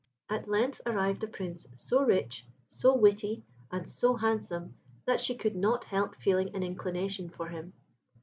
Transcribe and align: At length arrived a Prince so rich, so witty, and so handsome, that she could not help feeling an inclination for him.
At 0.29 0.47
length 0.47 0.81
arrived 0.87 1.23
a 1.23 1.27
Prince 1.27 1.67
so 1.75 2.01
rich, 2.03 2.47
so 2.69 2.95
witty, 2.95 3.43
and 3.71 3.87
so 3.87 4.15
handsome, 4.15 4.73
that 5.05 5.21
she 5.21 5.35
could 5.35 5.55
not 5.55 5.83
help 5.83 6.15
feeling 6.15 6.55
an 6.55 6.63
inclination 6.63 7.29
for 7.29 7.49
him. 7.49 7.73